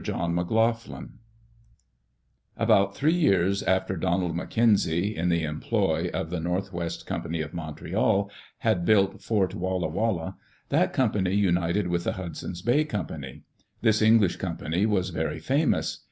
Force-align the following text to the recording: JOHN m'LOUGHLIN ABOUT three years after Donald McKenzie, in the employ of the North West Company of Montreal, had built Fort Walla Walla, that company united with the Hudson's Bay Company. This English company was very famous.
JOHN 0.00 0.32
m'LOUGHLIN 0.32 1.08
ABOUT 2.56 2.94
three 2.94 3.14
years 3.16 3.64
after 3.64 3.96
Donald 3.96 4.32
McKenzie, 4.32 5.12
in 5.16 5.28
the 5.28 5.42
employ 5.42 6.08
of 6.14 6.30
the 6.30 6.38
North 6.38 6.72
West 6.72 7.04
Company 7.04 7.40
of 7.40 7.52
Montreal, 7.52 8.30
had 8.58 8.84
built 8.84 9.20
Fort 9.20 9.56
Walla 9.56 9.88
Walla, 9.88 10.36
that 10.68 10.92
company 10.92 11.34
united 11.34 11.88
with 11.88 12.04
the 12.04 12.12
Hudson's 12.12 12.62
Bay 12.62 12.84
Company. 12.84 13.42
This 13.80 14.00
English 14.00 14.36
company 14.36 14.86
was 14.86 15.08
very 15.10 15.40
famous. 15.40 16.04